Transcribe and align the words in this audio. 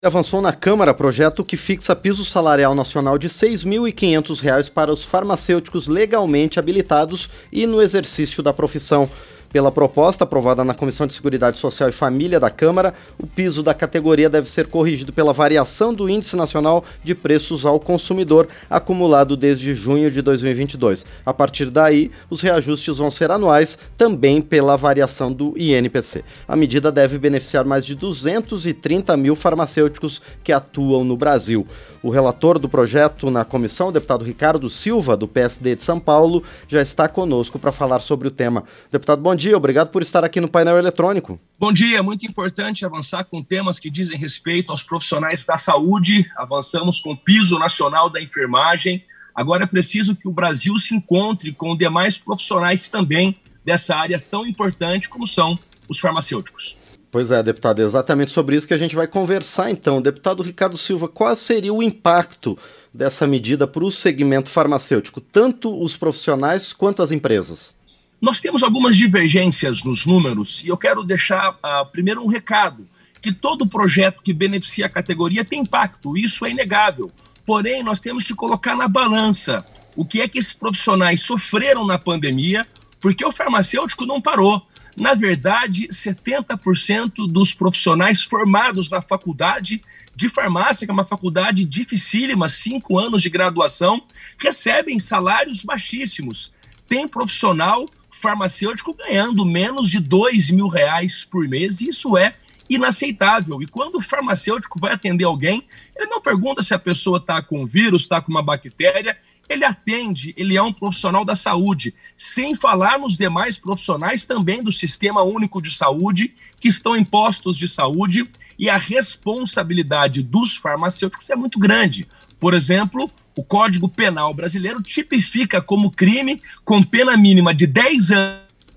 Avançou 0.00 0.40
na 0.40 0.52
Câmara 0.52 0.94
projeto 0.94 1.44
que 1.44 1.56
fixa 1.56 1.96
piso 1.96 2.24
salarial 2.24 2.72
nacional 2.72 3.18
de 3.18 3.26
R$ 3.26 3.32
6.500 3.32 4.70
para 4.70 4.92
os 4.92 5.04
farmacêuticos 5.04 5.88
legalmente 5.88 6.56
habilitados 6.56 7.28
e 7.50 7.66
no 7.66 7.82
exercício 7.82 8.40
da 8.40 8.52
profissão. 8.52 9.10
Pela 9.50 9.72
proposta 9.72 10.24
aprovada 10.24 10.62
na 10.62 10.74
Comissão 10.74 11.06
de 11.06 11.14
Seguridade 11.14 11.56
Social 11.56 11.88
e 11.88 11.92
Família 11.92 12.38
da 12.38 12.50
Câmara, 12.50 12.92
o 13.18 13.26
piso 13.26 13.62
da 13.62 13.72
categoria 13.72 14.28
deve 14.28 14.50
ser 14.50 14.66
corrigido 14.66 15.10
pela 15.10 15.32
variação 15.32 15.94
do 15.94 16.08
Índice 16.08 16.36
Nacional 16.36 16.84
de 17.02 17.14
Preços 17.14 17.64
ao 17.64 17.80
Consumidor, 17.80 18.46
acumulado 18.68 19.38
desde 19.38 19.74
junho 19.74 20.10
de 20.10 20.20
2022. 20.20 21.06
A 21.24 21.32
partir 21.32 21.70
daí, 21.70 22.10
os 22.28 22.42
reajustes 22.42 22.98
vão 22.98 23.10
ser 23.10 23.30
anuais, 23.30 23.78
também 23.96 24.42
pela 24.42 24.76
variação 24.76 25.32
do 25.32 25.54
INPC. 25.56 26.22
A 26.46 26.54
medida 26.54 26.92
deve 26.92 27.16
beneficiar 27.16 27.64
mais 27.64 27.86
de 27.86 27.94
230 27.94 29.16
mil 29.16 29.34
farmacêuticos 29.34 30.20
que 30.44 30.52
atuam 30.52 31.04
no 31.04 31.16
Brasil. 31.16 31.66
O 32.02 32.10
relator 32.10 32.58
do 32.58 32.68
projeto 32.68 33.28
na 33.30 33.44
comissão, 33.44 33.88
o 33.88 33.92
deputado 33.92 34.24
Ricardo 34.24 34.70
Silva, 34.70 35.16
do 35.16 35.26
PSD 35.26 35.74
de 35.74 35.82
São 35.82 35.98
Paulo, 35.98 36.44
já 36.68 36.80
está 36.80 37.08
conosco 37.08 37.58
para 37.58 37.72
falar 37.72 38.00
sobre 38.00 38.28
o 38.28 38.30
tema. 38.30 38.62
Deputado, 38.92 39.20
bom 39.20 39.34
dia, 39.38 39.56
obrigado 39.56 39.88
por 39.88 40.02
estar 40.02 40.22
aqui 40.22 40.38
no 40.38 40.48
painel 40.48 40.76
eletrônico. 40.76 41.40
Bom 41.58 41.72
dia, 41.72 42.02
muito 42.02 42.26
importante 42.26 42.84
avançar 42.84 43.24
com 43.24 43.42
temas 43.42 43.78
que 43.78 43.88
dizem 43.88 44.18
respeito 44.18 44.70
aos 44.70 44.82
profissionais 44.82 45.46
da 45.46 45.56
saúde. 45.56 46.30
Avançamos 46.36 47.00
com 47.00 47.12
o 47.12 47.16
piso 47.16 47.58
nacional 47.58 48.10
da 48.10 48.20
enfermagem. 48.20 49.02
Agora 49.34 49.64
é 49.64 49.66
preciso 49.66 50.14
que 50.14 50.28
o 50.28 50.32
Brasil 50.32 50.76
se 50.76 50.94
encontre 50.94 51.52
com 51.52 51.74
demais 51.74 52.18
profissionais 52.18 52.90
também 52.90 53.40
dessa 53.64 53.94
área 53.94 54.22
tão 54.30 54.46
importante 54.46 55.08
como 55.08 55.26
são 55.26 55.58
os 55.88 55.98
farmacêuticos. 55.98 56.76
Pois 57.10 57.30
é, 57.30 57.42
deputado, 57.42 57.80
é 57.80 57.84
exatamente 57.84 58.30
sobre 58.30 58.56
isso 58.56 58.68
que 58.68 58.74
a 58.74 58.78
gente 58.78 58.94
vai 58.94 59.06
conversar 59.06 59.70
então. 59.70 60.02
Deputado 60.02 60.42
Ricardo 60.42 60.76
Silva, 60.76 61.08
qual 61.08 61.34
seria 61.36 61.72
o 61.72 61.82
impacto 61.82 62.58
dessa 62.92 63.26
medida 63.26 63.66
para 63.66 63.84
o 63.84 63.90
segmento 63.90 64.50
farmacêutico, 64.50 65.20
tanto 65.20 65.82
os 65.82 65.96
profissionais 65.96 66.72
quanto 66.72 67.02
as 67.02 67.10
empresas? 67.10 67.77
Nós 68.20 68.40
temos 68.40 68.64
algumas 68.64 68.96
divergências 68.96 69.84
nos 69.84 70.04
números 70.04 70.64
e 70.64 70.68
eu 70.68 70.76
quero 70.76 71.04
deixar 71.04 71.52
uh, 71.52 71.86
primeiro 71.92 72.22
um 72.22 72.26
recado: 72.26 72.86
que 73.22 73.32
todo 73.32 73.66
projeto 73.66 74.22
que 74.22 74.32
beneficia 74.32 74.86
a 74.86 74.88
categoria 74.88 75.44
tem 75.44 75.60
impacto, 75.60 76.16
isso 76.16 76.44
é 76.44 76.50
inegável. 76.50 77.10
Porém, 77.46 77.82
nós 77.82 78.00
temos 78.00 78.24
que 78.24 78.34
colocar 78.34 78.76
na 78.76 78.88
balança 78.88 79.64
o 79.94 80.04
que 80.04 80.20
é 80.20 80.28
que 80.28 80.38
esses 80.38 80.52
profissionais 80.52 81.20
sofreram 81.20 81.86
na 81.86 81.98
pandemia, 81.98 82.66
porque 83.00 83.24
o 83.24 83.32
farmacêutico 83.32 84.04
não 84.04 84.20
parou. 84.20 84.66
Na 84.96 85.14
verdade, 85.14 85.86
70% 85.88 87.30
dos 87.30 87.54
profissionais 87.54 88.22
formados 88.22 88.90
na 88.90 89.00
faculdade 89.00 89.80
de 90.14 90.28
farmácia, 90.28 90.84
que 90.84 90.90
é 90.90 90.92
uma 90.92 91.04
faculdade 91.04 91.64
dificílima, 91.64 92.48
cinco 92.48 92.98
anos 92.98 93.22
de 93.22 93.30
graduação, 93.30 94.02
recebem 94.36 94.98
salários 94.98 95.62
baixíssimos. 95.62 96.52
Tem 96.88 97.06
profissional 97.06 97.88
farmacêutico 98.10 98.94
ganhando 98.94 99.44
menos 99.44 99.88
de 99.88 100.00
dois 100.00 100.50
mil 100.50 100.68
reais 100.68 101.24
por 101.24 101.46
mês, 101.48 101.80
e 101.80 101.88
isso 101.88 102.16
é 102.16 102.34
inaceitável. 102.68 103.62
E 103.62 103.66
quando 103.66 103.96
o 103.96 104.00
farmacêutico 104.00 104.78
vai 104.78 104.92
atender 104.92 105.24
alguém, 105.24 105.64
ele 105.96 106.06
não 106.06 106.20
pergunta 106.20 106.62
se 106.62 106.74
a 106.74 106.78
pessoa 106.78 107.18
está 107.18 107.40
com 107.40 107.66
vírus, 107.66 108.02
está 108.02 108.20
com 108.20 108.30
uma 108.30 108.42
bactéria, 108.42 109.16
ele 109.48 109.64
atende, 109.64 110.34
ele 110.36 110.56
é 110.56 110.62
um 110.62 110.72
profissional 110.72 111.24
da 111.24 111.34
saúde, 111.34 111.94
sem 112.14 112.54
falar 112.54 112.98
nos 112.98 113.16
demais 113.16 113.58
profissionais 113.58 114.26
também 114.26 114.62
do 114.62 114.70
Sistema 114.70 115.22
Único 115.22 115.62
de 115.62 115.70
Saúde, 115.70 116.34
que 116.60 116.68
estão 116.68 116.94
em 116.94 117.04
postos 117.04 117.56
de 117.56 117.66
saúde, 117.66 118.28
e 118.58 118.68
a 118.68 118.76
responsabilidade 118.76 120.22
dos 120.22 120.54
farmacêuticos 120.54 121.30
é 121.30 121.36
muito 121.36 121.58
grande. 121.58 122.06
Por 122.38 122.52
exemplo, 122.52 123.10
o 123.38 123.44
Código 123.44 123.88
Penal 123.88 124.34
brasileiro 124.34 124.82
tipifica 124.82 125.62
como 125.62 125.92
crime 125.92 126.42
com 126.64 126.82
pena 126.82 127.16
mínima 127.16 127.54
de 127.54 127.68
10 127.68 128.10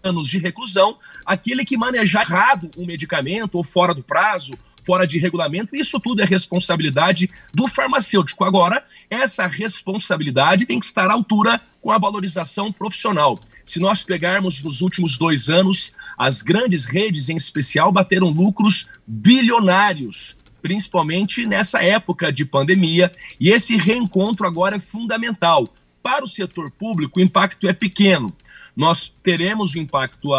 anos 0.04 0.28
de 0.28 0.38
reclusão 0.38 1.00
aquele 1.26 1.66
que 1.66 1.76
manejar 1.76 2.24
errado 2.24 2.70
um 2.78 2.86
medicamento 2.86 3.56
ou 3.56 3.64
fora 3.64 3.92
do 3.92 4.04
prazo, 4.04 4.54
fora 4.84 5.08
de 5.08 5.18
regulamento. 5.18 5.76
Isso 5.76 6.00
tudo 6.00 6.22
é 6.22 6.26
responsabilidade 6.26 7.28
do 7.52 7.68
farmacêutico. 7.68 8.44
Agora, 8.44 8.86
essa 9.10 9.48
responsabilidade 9.48 10.68
tem 10.68 10.80
que 10.80 10.86
estar 10.86 11.10
à 11.10 11.14
altura 11.14 11.60
com 11.82 11.90
a 11.90 11.98
valorização 11.98 12.72
profissional. 12.72 13.40
Se 13.66 13.80
nós 13.80 14.04
pegarmos 14.04 14.62
nos 14.62 14.82
últimos 14.82 15.18
dois 15.18 15.50
anos, 15.50 15.92
as 16.16 16.44
grandes 16.44 16.86
redes, 16.86 17.30
em 17.30 17.36
especial, 17.36 17.92
bateram 17.92 18.30
lucros 18.30 18.88
bilionários 19.08 20.40
principalmente 20.62 21.46
nessa 21.46 21.84
época 21.84 22.32
de 22.32 22.46
pandemia, 22.46 23.14
e 23.40 23.50
esse 23.50 23.78
reencontro 23.78 24.46
agora 24.46 24.76
é 24.76 24.80
fundamental. 24.80 25.68
Para 26.04 26.24
o 26.24 26.28
setor 26.28 26.72
público, 26.72 27.20
o 27.20 27.24
impacto 27.24 27.68
é 27.68 27.74
pequeno, 27.74 28.34
nós 28.76 29.14
teremos 29.22 29.76
um 29.76 29.82
impacto 29.82 30.30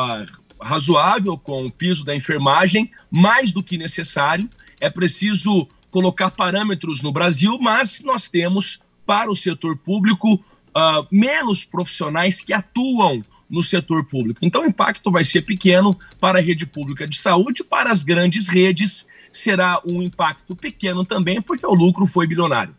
razoável 0.61 1.37
com 1.37 1.67
o 1.67 1.71
piso 1.71 2.05
da 2.05 2.15
enfermagem, 2.15 2.91
mais 3.11 3.53
do 3.53 3.63
que 3.63 3.77
necessário. 3.77 4.49
É 4.81 4.89
preciso 4.89 5.69
colocar 5.91 6.31
parâmetros 6.31 7.03
no 7.03 7.13
Brasil, 7.13 7.59
mas 7.61 8.01
nós 8.01 8.29
temos 8.29 8.81
para 9.05 9.31
o 9.31 9.37
setor 9.37 9.77
público 9.77 10.35
uh, 10.35 11.07
menos 11.11 11.65
profissionais 11.65 12.41
que 12.41 12.53
atuam 12.53 13.23
no 13.51 13.63
setor 13.63 14.05
público. 14.07 14.45
Então, 14.45 14.63
o 14.63 14.67
impacto 14.67 15.11
vai 15.11 15.25
ser 15.25 15.43
pequeno 15.43 15.97
para 16.19 16.39
a 16.39 16.43
rede 16.43 16.65
pública 16.65 17.07
de 17.07 17.19
saúde, 17.19 17.63
para 17.63 17.91
as 17.91 18.03
grandes 18.03 18.49
redes 18.49 19.07
será 19.33 19.81
um 19.85 20.03
impacto 20.03 20.55
pequeno 20.55 21.05
também, 21.05 21.41
porque 21.41 21.67
o 21.67 21.75
lucro 21.75 22.07
foi 22.07 22.27
bilionário. 22.27 22.75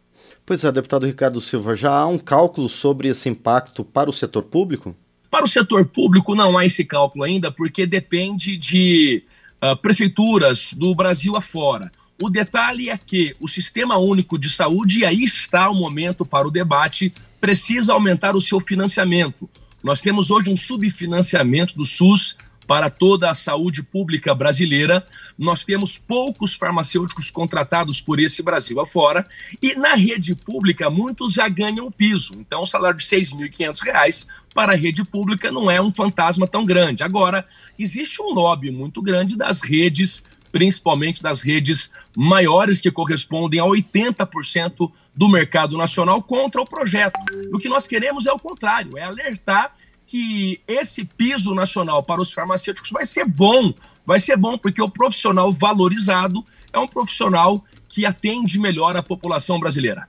Pois 0.45 0.63
é, 0.63 0.71
deputado 0.71 1.05
Ricardo 1.05 1.41
Silva, 1.41 1.75
já 1.75 1.91
há 1.91 2.07
um 2.07 2.17
cálculo 2.17 2.69
sobre 2.69 3.07
esse 3.07 3.29
impacto 3.29 3.83
para 3.83 4.09
o 4.09 4.13
setor 4.13 4.43
público? 4.43 4.95
Para 5.31 5.45
o 5.45 5.47
setor 5.47 5.85
público, 5.87 6.35
não 6.35 6.57
há 6.57 6.65
esse 6.65 6.85
cálculo 6.85 7.23
ainda, 7.23 7.51
porque 7.51 7.85
depende 7.85 8.57
de 8.57 9.23
uh, 9.63 9.75
prefeituras 9.77 10.73
do 10.73 10.93
Brasil 10.93 11.35
afora. 11.35 11.91
O 12.21 12.29
detalhe 12.29 12.89
é 12.89 12.97
que 12.97 13.35
o 13.39 13.47
Sistema 13.47 13.97
Único 13.97 14.37
de 14.37 14.49
Saúde, 14.49 14.99
e 14.99 15.05
aí 15.05 15.23
está 15.23 15.69
o 15.69 15.75
momento 15.75 16.25
para 16.25 16.47
o 16.47 16.51
debate, 16.51 17.13
precisa 17.41 17.93
aumentar 17.93 18.35
o 18.35 18.41
seu 18.41 18.59
financiamento. 18.59 19.49
Nós 19.83 20.01
temos 20.01 20.29
hoje 20.29 20.51
um 20.51 20.55
subfinanciamento 20.55 21.75
do 21.75 21.83
SUS 21.83 22.37
para 22.67 22.89
toda 22.89 23.29
a 23.29 23.33
saúde 23.33 23.83
pública 23.83 24.33
brasileira. 24.33 25.05
Nós 25.37 25.63
temos 25.63 25.97
poucos 25.97 26.55
farmacêuticos 26.55 27.29
contratados 27.29 28.01
por 28.01 28.19
esse 28.19 28.41
Brasil 28.41 28.79
afora 28.79 29.25
e 29.61 29.75
na 29.75 29.95
rede 29.95 30.35
pública 30.35 30.89
muitos 30.89 31.33
já 31.33 31.47
ganham 31.47 31.91
piso. 31.91 32.33
Então 32.37 32.61
o 32.61 32.65
salário 32.65 32.97
de 32.97 33.05
R$ 33.05 33.21
6.500 33.21 34.27
para 34.53 34.73
a 34.73 34.75
rede 34.75 35.03
pública 35.03 35.51
não 35.51 35.69
é 35.69 35.81
um 35.81 35.91
fantasma 35.91 36.47
tão 36.47 36.65
grande. 36.65 37.03
Agora, 37.03 37.45
existe 37.77 38.21
um 38.21 38.33
lobby 38.33 38.71
muito 38.71 39.01
grande 39.01 39.35
das 39.35 39.61
redes 39.61 40.23
principalmente 40.53 41.23
das 41.23 41.41
redes 41.41 41.89
maiores 42.15 42.79
que 42.79 42.91
correspondem 42.91 43.59
a 43.59 43.63
80% 43.63 44.91
do 45.15 45.27
mercado 45.27 45.75
nacional 45.75 46.21
contra 46.21 46.61
o 46.61 46.65
projeto. 46.65 47.19
O 47.51 47.57
que 47.57 47.67
nós 47.67 47.87
queremos 47.87 48.27
é 48.27 48.31
o 48.31 48.37
contrário, 48.37 48.95
é 48.95 49.01
alertar 49.01 49.75
que 50.05 50.61
esse 50.67 51.03
piso 51.03 51.53
nacional 51.53 52.03
para 52.03 52.21
os 52.21 52.31
farmacêuticos 52.31 52.91
vai 52.91 53.05
ser 53.05 53.25
bom, 53.25 53.73
vai 54.05 54.19
ser 54.19 54.37
bom 54.37 54.57
porque 54.57 54.81
o 54.81 54.89
profissional 54.89 55.51
valorizado 55.51 56.45
é 56.71 56.79
um 56.79 56.87
profissional 56.87 57.63
que 57.87 58.05
atende 58.05 58.59
melhor 58.59 58.97
a 58.97 59.03
população 59.03 59.59
brasileira. 59.59 60.07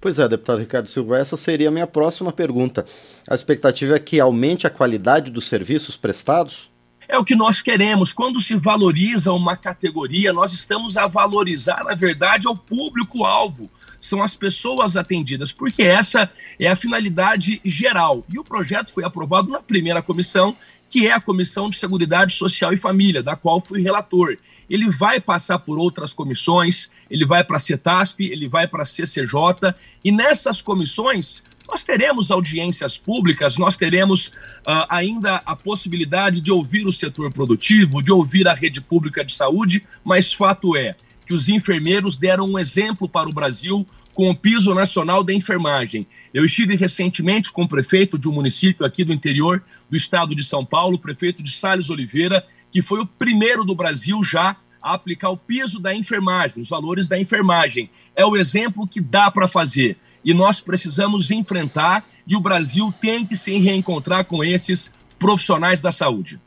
Pois 0.00 0.18
é, 0.18 0.26
deputado 0.26 0.58
Ricardo 0.58 0.88
Silva, 0.88 1.18
essa 1.18 1.36
seria 1.36 1.68
a 1.68 1.70
minha 1.70 1.86
próxima 1.86 2.32
pergunta. 2.32 2.86
A 3.28 3.34
expectativa 3.34 3.94
é 3.94 3.98
que 3.98 4.18
aumente 4.18 4.66
a 4.66 4.70
qualidade 4.70 5.30
dos 5.30 5.46
serviços 5.46 5.96
prestados? 5.96 6.70
É 7.08 7.16
o 7.16 7.24
que 7.24 7.36
nós 7.36 7.62
queremos. 7.62 8.12
Quando 8.12 8.40
se 8.40 8.56
valoriza 8.56 9.32
uma 9.32 9.56
categoria, 9.56 10.32
nós 10.32 10.52
estamos 10.52 10.96
a 10.96 11.06
valorizar, 11.06 11.84
na 11.84 11.94
verdade, 11.94 12.48
o 12.48 12.56
público-alvo. 12.56 13.70
São 14.00 14.22
as 14.22 14.36
pessoas 14.36 14.96
atendidas, 14.96 15.52
porque 15.52 15.82
essa 15.82 16.30
é 16.58 16.68
a 16.68 16.76
finalidade 16.76 17.60
geral. 17.64 18.24
E 18.28 18.38
o 18.38 18.44
projeto 18.44 18.92
foi 18.92 19.04
aprovado 19.04 19.50
na 19.50 19.60
primeira 19.60 20.02
comissão, 20.02 20.56
que 20.88 21.06
é 21.06 21.12
a 21.12 21.20
Comissão 21.20 21.68
de 21.70 21.76
Seguridade 21.76 22.32
Social 22.32 22.72
e 22.72 22.78
Família, 22.78 23.22
da 23.22 23.36
qual 23.36 23.60
fui 23.60 23.82
relator. 23.82 24.36
Ele 24.68 24.88
vai 24.88 25.20
passar 25.20 25.58
por 25.60 25.78
outras 25.78 26.12
comissões, 26.12 26.90
ele 27.10 27.24
vai 27.24 27.44
para 27.44 27.56
a 27.56 27.60
CETASP, 27.60 28.24
ele 28.24 28.48
vai 28.48 28.66
para 28.66 28.82
a 28.82 28.84
CCJ, 28.84 29.74
e 30.04 30.12
nessas 30.12 30.60
comissões 30.60 31.42
nós 31.68 31.82
teremos 31.82 32.30
audiências 32.30 32.98
públicas, 32.98 33.58
nós 33.58 33.76
teremos 33.76 34.28
uh, 34.28 34.86
ainda 34.88 35.36
a 35.44 35.56
possibilidade 35.56 36.40
de 36.40 36.52
ouvir 36.52 36.86
o 36.86 36.92
setor 36.92 37.32
produtivo, 37.32 38.02
de 38.02 38.12
ouvir 38.12 38.46
a 38.46 38.54
rede 38.54 38.80
pública 38.80 39.24
de 39.24 39.34
saúde, 39.34 39.84
mas 40.04 40.32
fato 40.32 40.76
é 40.76 40.94
que 41.26 41.34
os 41.34 41.48
enfermeiros 41.48 42.16
deram 42.16 42.48
um 42.48 42.58
exemplo 42.58 43.08
para 43.08 43.28
o 43.28 43.32
Brasil 43.32 43.86
com 44.14 44.30
o 44.30 44.34
piso 44.34 44.74
nacional 44.74 45.22
da 45.22 45.34
enfermagem. 45.34 46.06
Eu 46.32 46.44
estive 46.44 46.74
recentemente 46.74 47.52
com 47.52 47.64
o 47.64 47.68
prefeito 47.68 48.18
de 48.18 48.28
um 48.28 48.32
município 48.32 48.86
aqui 48.86 49.04
do 49.04 49.12
interior 49.12 49.62
do 49.90 49.96
estado 49.96 50.34
de 50.34 50.42
São 50.42 50.64
Paulo, 50.64 50.96
o 50.96 50.98
prefeito 50.98 51.42
de 51.42 51.50
Salles 51.50 51.90
Oliveira, 51.90 52.46
que 52.72 52.80
foi 52.80 53.00
o 53.00 53.06
primeiro 53.06 53.62
do 53.62 53.74
Brasil 53.74 54.22
já 54.24 54.56
a 54.80 54.94
aplicar 54.94 55.30
o 55.30 55.36
piso 55.36 55.80
da 55.80 55.94
enfermagem, 55.94 56.62
os 56.62 56.68
valores 56.68 57.08
da 57.08 57.18
enfermagem. 57.18 57.90
É 58.14 58.24
o 58.24 58.36
exemplo 58.36 58.86
que 58.86 59.00
dá 59.00 59.30
para 59.30 59.48
fazer. 59.48 59.98
E 60.26 60.34
nós 60.34 60.60
precisamos 60.60 61.30
enfrentar, 61.30 62.04
e 62.26 62.34
o 62.34 62.40
Brasil 62.40 62.92
tem 63.00 63.24
que 63.24 63.36
se 63.36 63.56
reencontrar 63.58 64.24
com 64.24 64.42
esses 64.42 64.92
profissionais 65.20 65.80
da 65.80 65.92
saúde. 65.92 66.40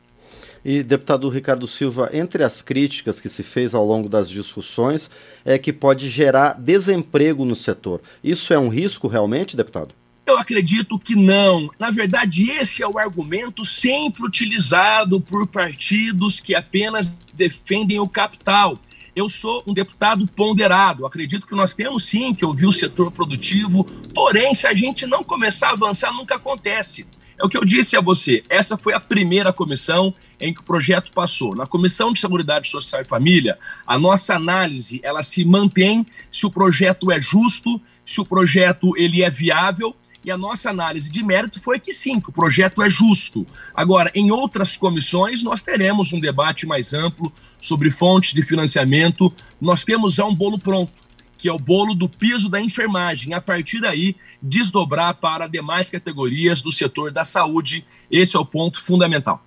E, 0.62 0.82
deputado 0.82 1.30
Ricardo 1.30 1.66
Silva, 1.66 2.10
entre 2.12 2.44
as 2.44 2.60
críticas 2.60 3.22
que 3.22 3.30
se 3.30 3.42
fez 3.42 3.74
ao 3.74 3.86
longo 3.86 4.06
das 4.06 4.28
discussões, 4.28 5.08
é 5.46 5.56
que 5.56 5.72
pode 5.72 6.10
gerar 6.10 6.60
desemprego 6.60 7.46
no 7.46 7.56
setor. 7.56 8.02
Isso 8.22 8.52
é 8.52 8.58
um 8.58 8.68
risco 8.68 9.08
realmente, 9.08 9.56
deputado? 9.56 9.94
Eu 10.26 10.36
acredito 10.36 10.98
que 10.98 11.16
não. 11.16 11.70
Na 11.78 11.90
verdade, 11.90 12.50
esse 12.50 12.82
é 12.82 12.86
o 12.86 12.98
argumento 12.98 13.64
sempre 13.64 14.22
utilizado 14.22 15.22
por 15.22 15.46
partidos 15.46 16.38
que 16.38 16.54
apenas 16.54 17.18
defendem 17.34 17.98
o 17.98 18.06
capital. 18.06 18.76
Eu 19.14 19.28
sou 19.28 19.62
um 19.66 19.74
deputado 19.74 20.26
ponderado. 20.26 21.06
Acredito 21.06 21.46
que 21.46 21.54
nós 21.54 21.74
temos 21.74 22.04
sim 22.04 22.34
que 22.34 22.44
ouvir 22.44 22.66
o 22.66 22.72
setor 22.72 23.10
produtivo, 23.10 23.84
porém, 24.14 24.54
se 24.54 24.66
a 24.66 24.74
gente 24.74 25.06
não 25.06 25.24
começar 25.24 25.70
a 25.70 25.72
avançar, 25.72 26.12
nunca 26.12 26.36
acontece. 26.36 27.06
É 27.38 27.44
o 27.44 27.48
que 27.48 27.56
eu 27.56 27.64
disse 27.64 27.96
a 27.96 28.00
você. 28.00 28.42
Essa 28.50 28.76
foi 28.76 28.92
a 28.92 29.00
primeira 29.00 29.50
comissão 29.50 30.14
em 30.38 30.52
que 30.52 30.60
o 30.60 30.64
projeto 30.64 31.10
passou. 31.12 31.56
Na 31.56 31.66
Comissão 31.66 32.12
de 32.12 32.20
Seguridade 32.20 32.68
Social 32.68 33.00
e 33.00 33.04
Família, 33.04 33.58
a 33.86 33.98
nossa 33.98 34.34
análise 34.34 35.00
ela 35.02 35.22
se 35.22 35.42
mantém 35.44 36.06
se 36.30 36.44
o 36.44 36.50
projeto 36.50 37.10
é 37.10 37.18
justo, 37.18 37.80
se 38.04 38.20
o 38.20 38.26
projeto 38.26 38.92
ele 38.96 39.22
é 39.22 39.30
viável 39.30 39.96
e 40.24 40.30
a 40.30 40.36
nossa 40.36 40.70
análise 40.70 41.10
de 41.10 41.22
mérito 41.22 41.60
foi 41.60 41.78
que 41.78 41.92
sim, 41.92 42.20
que 42.20 42.28
o 42.28 42.32
projeto 42.32 42.82
é 42.82 42.90
justo. 42.90 43.46
Agora, 43.74 44.10
em 44.14 44.30
outras 44.30 44.76
comissões, 44.76 45.42
nós 45.42 45.62
teremos 45.62 46.12
um 46.12 46.20
debate 46.20 46.66
mais 46.66 46.92
amplo 46.92 47.32
sobre 47.58 47.90
fontes 47.90 48.34
de 48.34 48.42
financiamento. 48.42 49.32
Nós 49.60 49.84
temos 49.84 50.14
já 50.14 50.24
um 50.26 50.34
bolo 50.34 50.58
pronto, 50.58 50.92
que 51.38 51.48
é 51.48 51.52
o 51.52 51.58
bolo 51.58 51.94
do 51.94 52.08
piso 52.08 52.50
da 52.50 52.60
enfermagem. 52.60 53.32
A 53.32 53.40
partir 53.40 53.80
daí, 53.80 54.14
desdobrar 54.42 55.14
para 55.14 55.46
demais 55.46 55.88
categorias 55.88 56.60
do 56.60 56.70
setor 56.70 57.10
da 57.10 57.24
saúde. 57.24 57.84
Esse 58.10 58.36
é 58.36 58.38
o 58.38 58.44
ponto 58.44 58.82
fundamental. 58.82 59.42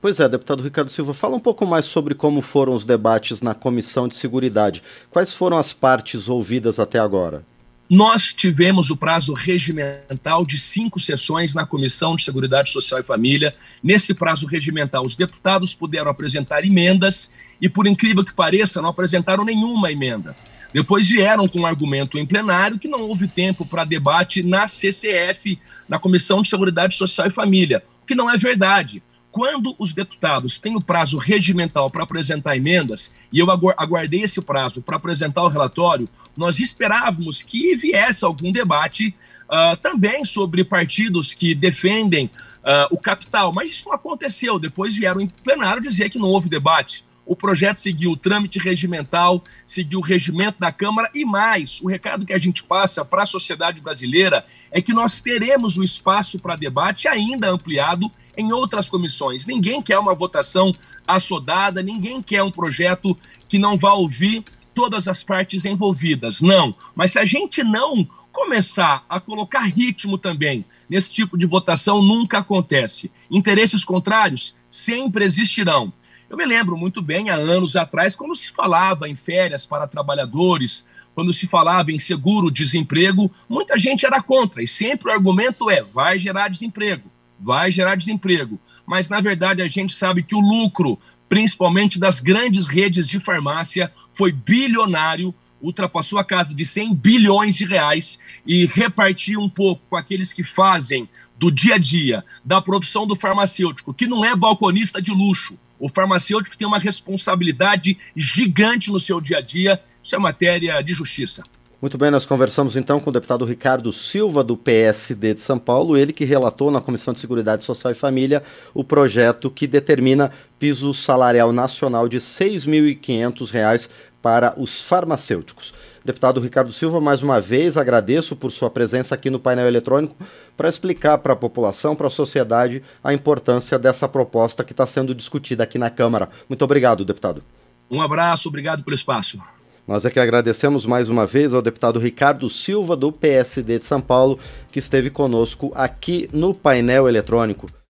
Pois 0.00 0.18
é, 0.18 0.28
deputado 0.28 0.62
Ricardo 0.64 0.90
Silva, 0.90 1.14
fala 1.14 1.36
um 1.36 1.40
pouco 1.40 1.64
mais 1.64 1.84
sobre 1.84 2.14
como 2.14 2.42
foram 2.42 2.74
os 2.74 2.84
debates 2.84 3.40
na 3.40 3.54
Comissão 3.54 4.08
de 4.08 4.16
Seguridade. 4.16 4.82
Quais 5.10 5.32
foram 5.32 5.58
as 5.58 5.72
partes 5.72 6.28
ouvidas 6.28 6.80
até 6.80 6.98
agora? 6.98 7.44
Nós 7.88 8.34
tivemos 8.34 8.90
o 8.90 8.96
prazo 8.96 9.32
regimental 9.32 10.44
de 10.44 10.58
cinco 10.58 10.98
sessões 10.98 11.54
na 11.54 11.64
Comissão 11.64 12.16
de 12.16 12.24
Seguridade 12.24 12.70
Social 12.70 12.98
e 12.98 13.04
Família. 13.04 13.54
Nesse 13.80 14.12
prazo 14.12 14.44
regimental, 14.48 15.04
os 15.04 15.14
deputados 15.14 15.72
puderam 15.72 16.10
apresentar 16.10 16.64
emendas 16.64 17.30
e, 17.60 17.68
por 17.68 17.86
incrível 17.86 18.24
que 18.24 18.34
pareça, 18.34 18.82
não 18.82 18.88
apresentaram 18.88 19.44
nenhuma 19.44 19.92
emenda. 19.92 20.36
Depois 20.74 21.06
vieram 21.06 21.46
com 21.46 21.60
um 21.60 21.66
argumento 21.66 22.18
em 22.18 22.26
plenário 22.26 22.76
que 22.76 22.88
não 22.88 23.02
houve 23.02 23.28
tempo 23.28 23.64
para 23.64 23.84
debate 23.84 24.42
na 24.42 24.66
CCF, 24.66 25.56
na 25.88 25.98
Comissão 25.98 26.42
de 26.42 26.48
Seguridade 26.48 26.96
Social 26.96 27.28
e 27.28 27.32
Família, 27.32 27.84
o 28.02 28.06
que 28.06 28.16
não 28.16 28.28
é 28.28 28.36
verdade 28.36 29.00
quando 29.36 29.76
os 29.78 29.92
deputados 29.92 30.58
têm 30.58 30.76
o 30.76 30.80
prazo 30.80 31.18
regimental 31.18 31.90
para 31.90 32.04
apresentar 32.04 32.56
emendas, 32.56 33.12
e 33.30 33.38
eu 33.38 33.46
aguardei 33.50 34.22
esse 34.22 34.40
prazo 34.40 34.80
para 34.80 34.96
apresentar 34.96 35.42
o 35.42 35.48
relatório, 35.48 36.08
nós 36.34 36.58
esperávamos 36.58 37.42
que 37.42 37.76
viesse 37.76 38.24
algum 38.24 38.50
debate 38.50 39.14
uh, 39.44 39.76
também 39.76 40.24
sobre 40.24 40.64
partidos 40.64 41.34
que 41.34 41.54
defendem 41.54 42.30
uh, 42.64 42.88
o 42.90 42.98
capital, 42.98 43.52
mas 43.52 43.68
isso 43.68 43.84
não 43.84 43.94
aconteceu. 43.94 44.58
Depois 44.58 44.96
vieram 44.96 45.20
em 45.20 45.26
plenário 45.26 45.82
dizer 45.82 46.08
que 46.08 46.18
não 46.18 46.28
houve 46.28 46.48
debate. 46.48 47.04
O 47.26 47.36
projeto 47.36 47.76
seguiu 47.76 48.12
o 48.12 48.16
trâmite 48.16 48.58
regimental, 48.58 49.44
seguiu 49.66 49.98
o 49.98 50.02
regimento 50.02 50.58
da 50.58 50.72
Câmara 50.72 51.10
e 51.14 51.26
mais. 51.26 51.78
O 51.82 51.88
recado 51.88 52.24
que 52.24 52.32
a 52.32 52.38
gente 52.38 52.62
passa 52.64 53.04
para 53.04 53.24
a 53.24 53.26
sociedade 53.26 53.82
brasileira 53.82 54.46
é 54.70 54.80
que 54.80 54.94
nós 54.94 55.20
teremos 55.20 55.76
o 55.76 55.84
espaço 55.84 56.38
para 56.38 56.56
debate 56.56 57.06
ainda 57.06 57.50
ampliado 57.50 58.10
em 58.36 58.52
outras 58.52 58.88
comissões. 58.88 59.46
Ninguém 59.46 59.80
quer 59.80 59.98
uma 59.98 60.14
votação 60.14 60.72
assodada, 61.06 61.82
ninguém 61.82 62.22
quer 62.22 62.42
um 62.42 62.50
projeto 62.50 63.16
que 63.48 63.58
não 63.58 63.76
vá 63.76 63.92
ouvir 63.92 64.44
todas 64.74 65.08
as 65.08 65.24
partes 65.24 65.64
envolvidas. 65.64 66.40
Não. 66.40 66.74
Mas 66.94 67.12
se 67.12 67.18
a 67.18 67.24
gente 67.24 67.64
não 67.64 68.06
começar 68.30 69.04
a 69.08 69.18
colocar 69.18 69.60
ritmo 69.60 70.18
também 70.18 70.64
nesse 70.88 71.12
tipo 71.12 71.38
de 71.38 71.46
votação, 71.46 72.02
nunca 72.02 72.38
acontece. 72.38 73.10
Interesses 73.30 73.84
contrários 73.84 74.54
sempre 74.68 75.24
existirão. 75.24 75.92
Eu 76.28 76.36
me 76.36 76.44
lembro 76.44 76.76
muito 76.76 77.00
bem, 77.00 77.30
há 77.30 77.34
anos 77.34 77.76
atrás, 77.76 78.14
quando 78.14 78.34
se 78.34 78.50
falava 78.50 79.08
em 79.08 79.16
férias 79.16 79.64
para 79.64 79.86
trabalhadores, 79.86 80.84
quando 81.14 81.32
se 81.32 81.46
falava 81.46 81.92
em 81.92 81.98
seguro-desemprego, 81.98 83.32
muita 83.48 83.78
gente 83.78 84.04
era 84.04 84.20
contra, 84.20 84.62
e 84.62 84.66
sempre 84.66 85.08
o 85.08 85.12
argumento 85.14 85.70
é: 85.70 85.82
vai 85.82 86.18
gerar 86.18 86.48
desemprego 86.48 87.10
vai 87.38 87.70
gerar 87.70 87.96
desemprego. 87.96 88.58
Mas, 88.86 89.08
na 89.08 89.20
verdade, 89.20 89.62
a 89.62 89.68
gente 89.68 89.92
sabe 89.92 90.22
que 90.22 90.34
o 90.34 90.40
lucro, 90.40 90.98
principalmente 91.28 91.98
das 91.98 92.20
grandes 92.20 92.68
redes 92.68 93.08
de 93.08 93.18
farmácia, 93.18 93.90
foi 94.12 94.32
bilionário, 94.32 95.34
ultrapassou 95.60 96.18
a 96.18 96.24
casa 96.24 96.54
de 96.54 96.64
100 96.64 96.94
bilhões 96.94 97.54
de 97.54 97.64
reais 97.64 98.18
e 98.46 98.66
repartiu 98.66 99.40
um 99.40 99.48
pouco 99.48 99.82
com 99.88 99.96
aqueles 99.96 100.32
que 100.32 100.44
fazem 100.44 101.08
do 101.38 101.50
dia 101.50 101.74
a 101.74 101.78
dia, 101.78 102.24
da 102.44 102.62
profissão 102.62 103.06
do 103.06 103.16
farmacêutico, 103.16 103.92
que 103.92 104.06
não 104.06 104.24
é 104.24 104.34
balconista 104.34 105.02
de 105.02 105.10
luxo. 105.10 105.58
O 105.78 105.88
farmacêutico 105.88 106.56
tem 106.56 106.66
uma 106.66 106.78
responsabilidade 106.78 107.98
gigante 108.14 108.90
no 108.90 108.98
seu 108.98 109.20
dia 109.20 109.38
a 109.38 109.40
dia. 109.42 109.82
Isso 110.02 110.16
é 110.16 110.18
matéria 110.18 110.80
de 110.82 110.94
justiça. 110.94 111.42
Muito 111.80 111.98
bem, 111.98 112.10
nós 112.10 112.24
conversamos 112.24 112.74
então 112.74 112.98
com 112.98 113.10
o 113.10 113.12
deputado 113.12 113.44
Ricardo 113.44 113.92
Silva, 113.92 114.42
do 114.42 114.56
PSD 114.56 115.34
de 115.34 115.40
São 115.40 115.58
Paulo, 115.58 115.94
ele 115.94 116.10
que 116.10 116.24
relatou 116.24 116.70
na 116.70 116.80
Comissão 116.80 117.12
de 117.12 117.20
Seguridade 117.20 117.64
Social 117.64 117.92
e 117.92 117.94
Família 117.94 118.42
o 118.72 118.82
projeto 118.82 119.50
que 119.50 119.66
determina 119.66 120.32
piso 120.58 120.94
salarial 120.94 121.52
nacional 121.52 122.08
de 122.08 122.16
R$ 122.16 122.22
6.500 122.22 123.90
para 124.22 124.54
os 124.56 124.82
farmacêuticos. 124.82 125.74
Deputado 126.02 126.40
Ricardo 126.40 126.72
Silva, 126.72 126.98
mais 126.98 127.20
uma 127.20 127.42
vez 127.42 127.76
agradeço 127.76 128.34
por 128.34 128.50
sua 128.50 128.70
presença 128.70 129.14
aqui 129.14 129.28
no 129.28 129.38
painel 129.38 129.66
eletrônico 129.66 130.16
para 130.56 130.70
explicar 130.70 131.18
para 131.18 131.34
a 131.34 131.36
população, 131.36 131.94
para 131.94 132.06
a 132.06 132.10
sociedade, 132.10 132.82
a 133.04 133.12
importância 133.12 133.78
dessa 133.78 134.08
proposta 134.08 134.64
que 134.64 134.72
está 134.72 134.86
sendo 134.86 135.14
discutida 135.14 135.64
aqui 135.64 135.76
na 135.76 135.90
Câmara. 135.90 136.30
Muito 136.48 136.64
obrigado, 136.64 137.04
deputado. 137.04 137.44
Um 137.90 138.00
abraço, 138.00 138.48
obrigado 138.48 138.82
pelo 138.82 138.94
espaço. 138.94 139.38
Nós 139.86 140.04
é 140.04 140.10
que 140.10 140.18
agradecemos 140.18 140.84
mais 140.84 141.08
uma 141.08 141.26
vez 141.26 141.54
ao 141.54 141.62
deputado 141.62 142.00
Ricardo 142.00 142.50
Silva, 142.50 142.96
do 142.96 143.12
PSD 143.12 143.78
de 143.78 143.84
São 143.84 144.00
Paulo, 144.00 144.36
que 144.72 144.80
esteve 144.80 145.10
conosco 145.10 145.70
aqui 145.76 146.28
no 146.32 146.52
painel 146.52 147.08
eletrônico. 147.08 147.68